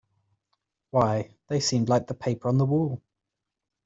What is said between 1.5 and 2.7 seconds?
seemed like the paper on the